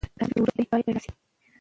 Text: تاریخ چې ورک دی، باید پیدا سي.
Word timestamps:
تاریخ 0.17 0.29
چې 0.33 0.39
ورک 0.41 0.55
دی، 0.57 0.63
باید 0.69 0.85
پیدا 0.87 1.01
سي. 1.03 1.09